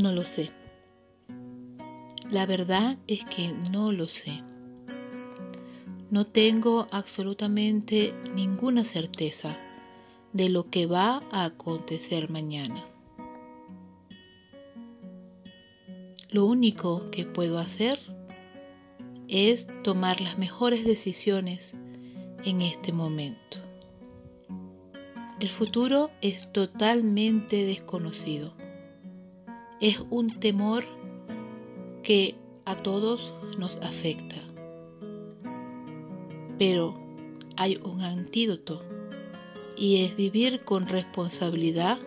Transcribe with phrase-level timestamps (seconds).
[0.00, 0.50] No lo sé.
[2.30, 4.42] La verdad es que no lo sé.
[6.10, 9.54] No tengo absolutamente ninguna certeza
[10.32, 12.82] de lo que va a acontecer mañana.
[16.30, 17.98] Lo único que puedo hacer
[19.28, 21.74] es tomar las mejores decisiones
[22.44, 23.58] en este momento.
[25.40, 28.54] El futuro es totalmente desconocido.
[29.80, 30.84] Es un temor
[32.02, 32.34] que
[32.66, 34.36] a todos nos afecta.
[36.58, 36.94] Pero
[37.56, 38.82] hay un antídoto
[39.78, 41.98] y es vivir con responsabilidad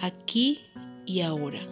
[0.00, 0.60] aquí
[1.04, 1.66] y ahora.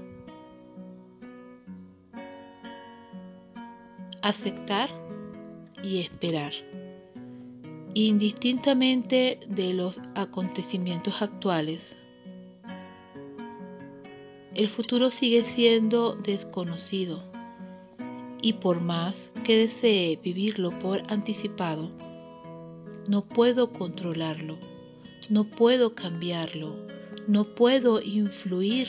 [4.22, 4.90] Aceptar
[5.84, 6.52] y esperar,
[7.94, 11.99] indistintamente de los acontecimientos actuales.
[14.54, 17.22] El futuro sigue siendo desconocido
[18.42, 21.88] y por más que desee vivirlo por anticipado,
[23.06, 24.56] no puedo controlarlo,
[25.28, 26.74] no puedo cambiarlo,
[27.28, 28.88] no puedo influir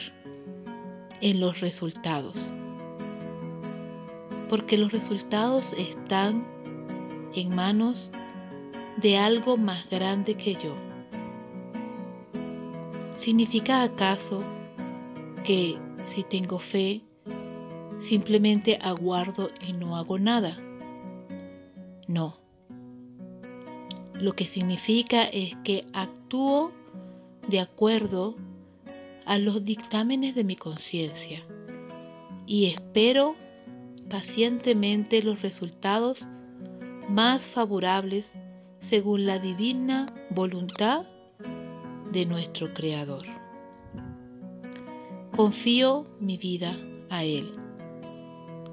[1.21, 2.35] en los resultados,
[4.49, 6.43] porque los resultados están
[7.35, 8.09] en manos
[8.97, 10.73] de algo más grande que yo.
[13.19, 14.43] ¿Significa acaso
[15.43, 15.77] que
[16.13, 17.01] si tengo fe,
[18.01, 20.57] simplemente aguardo y no hago nada.
[22.07, 22.37] No.
[24.13, 26.71] Lo que significa es que actúo
[27.47, 28.35] de acuerdo
[29.25, 31.43] a los dictámenes de mi conciencia
[32.45, 33.35] y espero
[34.09, 36.27] pacientemente los resultados
[37.07, 38.25] más favorables
[38.89, 41.05] según la divina voluntad
[42.11, 43.40] de nuestro Creador.
[45.41, 46.77] Confío mi vida
[47.09, 47.55] a Él.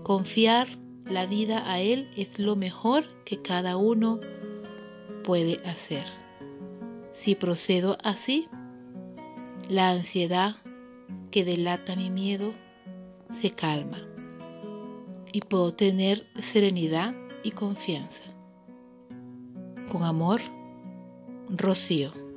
[0.03, 0.69] Confiar
[1.07, 4.21] la vida a Él es lo mejor que cada uno
[5.25, 6.05] puede hacer.
[7.15, 8.49] Si procedo así,
[9.71, 10.57] la ansiedad
[11.31, 12.53] que delata mi miedo
[13.41, 14.07] se calma
[15.33, 18.25] y puedo tener serenidad y confianza.
[19.91, 20.43] Con amor,
[21.49, 22.28] Rocío.